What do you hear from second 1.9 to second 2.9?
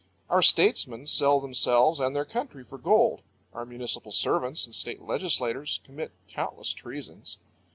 and their country for